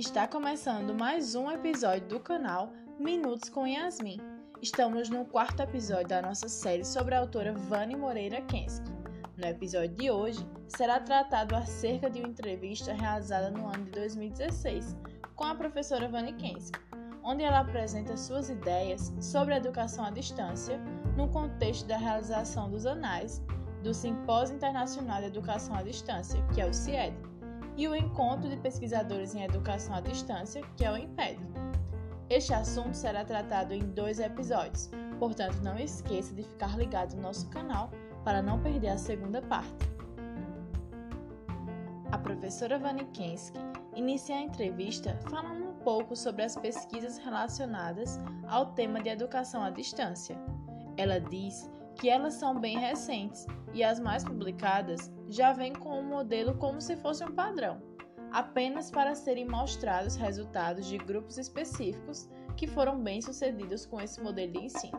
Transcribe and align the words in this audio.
Está 0.00 0.26
começando 0.26 0.94
mais 0.94 1.34
um 1.34 1.50
episódio 1.50 2.08
do 2.08 2.18
canal 2.18 2.72
Minutos 2.98 3.50
com 3.50 3.66
Yasmin. 3.66 4.18
Estamos 4.62 5.10
no 5.10 5.26
quarto 5.26 5.60
episódio 5.60 6.08
da 6.08 6.22
nossa 6.22 6.48
série 6.48 6.86
sobre 6.86 7.14
a 7.14 7.18
autora 7.18 7.52
Vani 7.52 7.96
Moreira 7.96 8.40
Kensky. 8.40 8.90
No 9.36 9.44
episódio 9.44 9.94
de 9.94 10.10
hoje, 10.10 10.38
será 10.68 11.00
tratado 11.00 11.54
acerca 11.54 12.08
de 12.08 12.20
uma 12.20 12.28
entrevista 12.28 12.94
realizada 12.94 13.50
no 13.50 13.66
ano 13.66 13.84
de 13.84 13.90
2016 13.90 14.96
com 15.36 15.44
a 15.44 15.54
professora 15.54 16.08
Vani 16.08 16.32
Kensky, 16.32 16.80
onde 17.22 17.42
ela 17.42 17.60
apresenta 17.60 18.16
suas 18.16 18.48
ideias 18.48 19.12
sobre 19.20 19.52
a 19.52 19.58
educação 19.58 20.06
à 20.06 20.10
distância 20.10 20.80
no 21.14 21.28
contexto 21.28 21.86
da 21.86 21.98
realização 21.98 22.70
dos 22.70 22.86
anais 22.86 23.44
do 23.82 23.92
Simpósio 23.92 24.56
Internacional 24.56 25.20
de 25.20 25.26
Educação 25.26 25.74
à 25.74 25.82
Distância, 25.82 26.42
que 26.54 26.62
é 26.62 26.66
o 26.66 26.72
CIED, 26.72 27.14
e 27.76 27.88
o 27.88 27.94
Encontro 27.94 28.48
de 28.48 28.56
Pesquisadores 28.56 29.34
em 29.34 29.42
Educação 29.42 29.94
à 29.94 30.00
Distância, 30.00 30.62
que 30.76 30.84
é 30.84 30.92
o 30.92 30.96
IMPED. 30.96 31.38
Este 32.28 32.54
assunto 32.54 32.94
será 32.94 33.24
tratado 33.24 33.74
em 33.74 33.80
dois 33.80 34.20
episódios, 34.20 34.88
portanto 35.18 35.56
não 35.62 35.78
esqueça 35.78 36.32
de 36.34 36.42
ficar 36.42 36.78
ligado 36.78 37.16
no 37.16 37.22
nosso 37.22 37.48
canal 37.48 37.90
para 38.24 38.40
não 38.40 38.60
perder 38.60 38.90
a 38.90 38.98
segunda 38.98 39.42
parte. 39.42 39.90
A 42.12 42.18
professora 42.18 42.78
Vanikensky 42.78 43.58
inicia 43.94 44.36
a 44.36 44.42
entrevista 44.42 45.18
falando 45.28 45.64
um 45.64 45.74
pouco 45.84 46.14
sobre 46.14 46.42
as 46.42 46.56
pesquisas 46.56 47.18
relacionadas 47.18 48.20
ao 48.48 48.66
tema 48.72 49.00
de 49.00 49.08
educação 49.08 49.62
à 49.62 49.70
distância. 49.70 50.36
Ela 50.96 51.20
diz 51.20 51.70
que 52.00 52.08
elas 52.08 52.32
são 52.34 52.58
bem 52.58 52.78
recentes 52.78 53.46
e 53.74 53.84
as 53.84 54.00
mais 54.00 54.24
publicadas 54.24 55.12
já 55.28 55.52
vêm 55.52 55.74
com 55.74 55.90
o 55.90 55.98
um 56.00 56.08
modelo 56.08 56.54
como 56.54 56.80
se 56.80 56.96
fosse 56.96 57.22
um 57.22 57.30
padrão, 57.30 57.78
apenas 58.32 58.90
para 58.90 59.14
serem 59.14 59.46
mostrados 59.46 60.16
resultados 60.16 60.86
de 60.86 60.96
grupos 60.96 61.36
específicos 61.36 62.26
que 62.56 62.66
foram 62.66 62.98
bem-sucedidos 62.98 63.84
com 63.84 64.00
esse 64.00 64.18
modelo 64.22 64.50
de 64.50 64.64
ensino. 64.64 64.98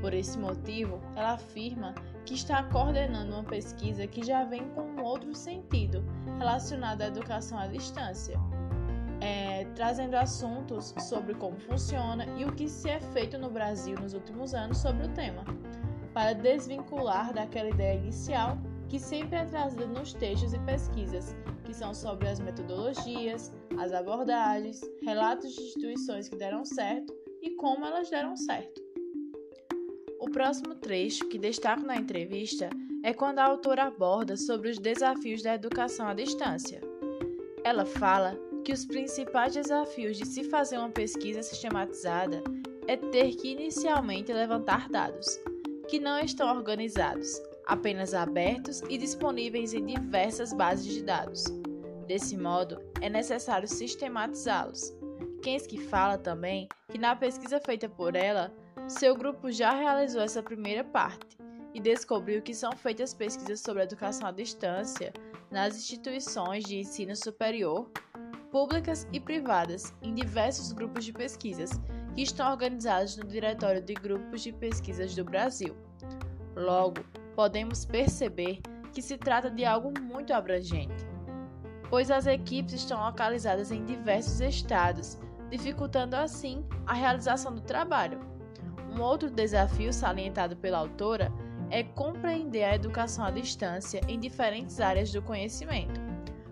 Por 0.00 0.14
esse 0.14 0.38
motivo, 0.38 1.00
ela 1.16 1.32
afirma 1.32 1.92
que 2.24 2.34
está 2.34 2.62
coordenando 2.62 3.32
uma 3.32 3.44
pesquisa 3.44 4.06
que 4.06 4.24
já 4.24 4.44
vem 4.44 4.68
com 4.70 4.82
um 4.82 5.02
outro 5.02 5.34
sentido 5.34 6.04
relacionado 6.38 7.02
à 7.02 7.06
educação 7.08 7.58
à 7.58 7.66
distância, 7.66 8.38
é, 9.20 9.64
trazendo 9.74 10.14
assuntos 10.14 10.94
sobre 11.00 11.34
como 11.34 11.58
funciona 11.58 12.26
e 12.38 12.44
o 12.44 12.52
que 12.52 12.68
se 12.68 12.88
é 12.88 13.00
feito 13.00 13.36
no 13.38 13.50
Brasil 13.50 13.96
nos 14.00 14.14
últimos 14.14 14.54
anos 14.54 14.78
sobre 14.78 15.06
o 15.06 15.08
tema 15.08 15.44
para 16.12 16.34
desvincular 16.34 17.32
daquela 17.32 17.70
ideia 17.70 17.98
inicial 17.98 18.58
que 18.88 18.98
sempre 18.98 19.38
é 19.38 19.44
trazida 19.46 19.86
nos 19.86 20.12
textos 20.12 20.52
e 20.52 20.58
pesquisas, 20.60 21.34
que 21.64 21.72
são 21.72 21.94
sobre 21.94 22.28
as 22.28 22.38
metodologias, 22.38 23.50
as 23.78 23.92
abordagens, 23.92 24.80
relatos 25.02 25.54
de 25.54 25.62
instituições 25.62 26.28
que 26.28 26.36
deram 26.36 26.64
certo 26.64 27.14
e 27.40 27.50
como 27.56 27.86
elas 27.86 28.10
deram 28.10 28.36
certo. 28.36 28.82
O 30.20 30.30
próximo 30.30 30.74
trecho 30.74 31.26
que 31.28 31.38
destaco 31.38 31.82
na 31.82 31.96
entrevista 31.96 32.68
é 33.02 33.14
quando 33.14 33.38
a 33.38 33.44
autora 33.44 33.84
aborda 33.84 34.36
sobre 34.36 34.68
os 34.70 34.78
desafios 34.78 35.42
da 35.42 35.54
educação 35.54 36.06
à 36.06 36.14
distância. 36.14 36.80
Ela 37.64 37.86
fala 37.86 38.38
que 38.64 38.72
os 38.72 38.84
principais 38.84 39.54
desafios 39.54 40.16
de 40.16 40.26
se 40.26 40.44
fazer 40.44 40.78
uma 40.78 40.90
pesquisa 40.90 41.42
sistematizada 41.42 42.42
é 42.86 42.96
ter 42.96 43.34
que 43.34 43.48
inicialmente 43.48 44.32
levantar 44.32 44.88
dados, 44.88 45.40
que 45.88 45.98
não 45.98 46.18
estão 46.20 46.54
organizados, 46.54 47.40
apenas 47.66 48.14
abertos 48.14 48.82
e 48.88 48.98
disponíveis 48.98 49.74
em 49.74 49.84
diversas 49.86 50.52
bases 50.52 50.92
de 50.92 51.02
dados. 51.02 51.44
Desse 52.06 52.36
modo, 52.36 52.80
é 53.00 53.08
necessário 53.08 53.68
sistematizá-los. 53.68 54.94
Kensky 55.42 55.78
fala 55.78 56.18
também 56.18 56.68
que 56.90 56.98
na 56.98 57.16
pesquisa 57.16 57.60
feita 57.60 57.88
por 57.88 58.14
ela, 58.14 58.52
seu 58.86 59.16
grupo 59.16 59.50
já 59.50 59.72
realizou 59.72 60.22
essa 60.22 60.42
primeira 60.42 60.84
parte 60.84 61.36
e 61.74 61.80
descobriu 61.80 62.42
que 62.42 62.54
são 62.54 62.72
feitas 62.72 63.14
pesquisas 63.14 63.60
sobre 63.60 63.82
educação 63.82 64.28
à 64.28 64.30
distância 64.30 65.12
nas 65.50 65.76
instituições 65.76 66.64
de 66.64 66.78
ensino 66.78 67.16
superior, 67.16 67.90
públicas 68.50 69.06
e 69.12 69.18
privadas, 69.18 69.92
em 70.02 70.14
diversos 70.14 70.72
grupos 70.72 71.04
de 71.04 71.12
pesquisas 71.12 71.70
que 72.14 72.22
estão 72.22 72.50
organizados 72.50 73.16
no 73.16 73.24
Diretório 73.24 73.80
de 73.80 73.94
Grupos 73.94 74.42
de 74.42 74.52
Pesquisas 74.52 75.14
do 75.14 75.24
Brasil. 75.24 75.76
Logo, 76.54 77.02
podemos 77.34 77.84
perceber 77.84 78.60
que 78.92 79.00
se 79.00 79.16
trata 79.16 79.50
de 79.50 79.64
algo 79.64 79.92
muito 80.00 80.34
abrangente, 80.34 81.06
pois 81.88 82.10
as 82.10 82.26
equipes 82.26 82.74
estão 82.74 83.02
localizadas 83.02 83.72
em 83.72 83.84
diversos 83.84 84.40
estados, 84.40 85.18
dificultando 85.50 86.14
assim 86.14 86.64
a 86.86 86.92
realização 86.92 87.54
do 87.54 87.62
trabalho. 87.62 88.20
Um 88.94 89.00
outro 89.00 89.30
desafio 89.30 89.92
salientado 89.92 90.54
pela 90.56 90.78
autora 90.78 91.32
é 91.70 91.82
compreender 91.82 92.64
a 92.64 92.74
educação 92.74 93.24
à 93.24 93.30
distância 93.30 94.02
em 94.06 94.20
diferentes 94.20 94.78
áreas 94.78 95.10
do 95.10 95.22
conhecimento, 95.22 95.98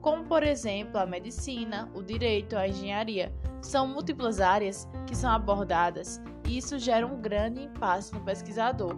como 0.00 0.24
por 0.24 0.42
exemplo 0.42 0.98
a 0.98 1.06
medicina, 1.06 1.88
o 1.94 2.02
direito, 2.02 2.56
a 2.56 2.66
engenharia, 2.66 3.32
são 3.66 3.86
múltiplas 3.86 4.40
áreas 4.40 4.88
que 5.06 5.16
são 5.16 5.30
abordadas 5.30 6.20
e 6.46 6.58
isso 6.58 6.78
gera 6.78 7.06
um 7.06 7.20
grande 7.20 7.62
impasse 7.62 8.12
no 8.12 8.20
pesquisador, 8.20 8.94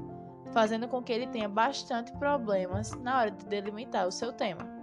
fazendo 0.53 0.89
com 0.89 1.03
que 1.03 1.13
ele 1.13 1.27
tenha 1.27 1.49
bastante 1.49 2.13
problemas 2.13 2.93
na 3.03 3.19
hora 3.19 3.31
de 3.31 3.47
delimitar 3.47 4.07
o 4.07 4.13
seu 4.13 4.33
tema. 4.33 4.77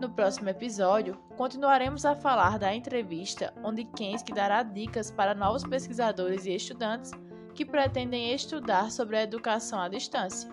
No 0.00 0.08
próximo 0.08 0.48
episódio, 0.48 1.16
continuaremos 1.36 2.04
a 2.04 2.14
falar 2.14 2.58
da 2.58 2.72
entrevista 2.72 3.52
onde 3.64 3.84
Kensky 3.84 4.32
dará 4.32 4.62
dicas 4.62 5.10
para 5.10 5.34
novos 5.34 5.64
pesquisadores 5.64 6.46
e 6.46 6.54
estudantes 6.54 7.10
que 7.52 7.64
pretendem 7.64 8.32
estudar 8.32 8.92
sobre 8.92 9.16
a 9.16 9.22
educação 9.22 9.80
à 9.80 9.88
distância. 9.88 10.48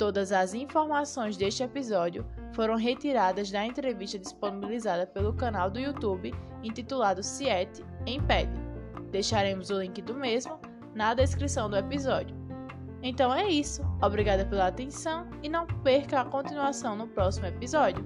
Todas 0.00 0.32
as 0.32 0.54
informações 0.54 1.36
deste 1.36 1.62
episódio 1.62 2.24
foram 2.54 2.74
retiradas 2.74 3.50
da 3.50 3.66
entrevista 3.66 4.18
disponibilizada 4.18 5.06
pelo 5.06 5.34
canal 5.34 5.70
do 5.70 5.78
YouTube 5.78 6.34
intitulado 6.62 7.22
CIET 7.22 7.84
em 8.06 8.18
PED. 8.18 8.50
Deixaremos 9.10 9.68
o 9.68 9.78
link 9.78 10.00
do 10.00 10.14
mesmo 10.14 10.58
na 10.94 11.12
descrição 11.12 11.68
do 11.68 11.76
episódio. 11.76 12.34
Então 13.02 13.30
é 13.30 13.46
isso, 13.46 13.82
obrigada 14.00 14.46
pela 14.46 14.68
atenção 14.68 15.28
e 15.42 15.50
não 15.50 15.66
perca 15.66 16.22
a 16.22 16.24
continuação 16.24 16.96
no 16.96 17.06
próximo 17.06 17.48
episódio. 17.48 18.02